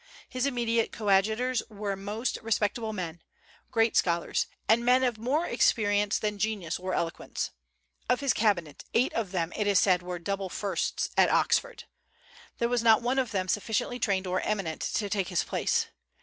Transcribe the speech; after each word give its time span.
His 0.27 0.47
immediate 0.47 0.91
coadjutors 0.91 1.61
were 1.69 1.95
most 1.95 2.39
respectable 2.41 2.91
men, 2.91 3.21
great 3.69 3.95
scholars, 3.95 4.47
and 4.67 4.83
men 4.83 5.03
of 5.03 5.19
more 5.19 5.45
experience 5.45 6.17
than 6.17 6.39
genius 6.39 6.79
or 6.79 6.95
eloquence. 6.95 7.51
Of 8.09 8.19
his 8.19 8.33
cabinet, 8.33 8.83
eight 8.95 9.13
of 9.13 9.31
them 9.31 9.53
it 9.55 9.67
is 9.67 9.79
said 9.79 10.01
were 10.01 10.17
"double 10.17 10.49
firsts" 10.49 11.11
at 11.15 11.29
Oxford. 11.29 11.83
There 12.57 12.67
was 12.67 12.81
not 12.81 13.03
one 13.03 13.19
of 13.19 13.29
them 13.29 13.47
sufficiently 13.47 13.99
trained 13.99 14.25
or 14.25 14.41
eminent 14.41 14.81
to 14.81 15.07
take 15.07 15.27
his 15.27 15.43
place. 15.43 15.85